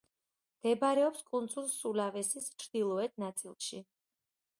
მდებარეობს 0.53 1.21
კუნძულ 1.27 1.67
სულავესის 1.73 2.47
ჩრდილოეთ 2.63 3.21
ნაწილში. 3.25 3.83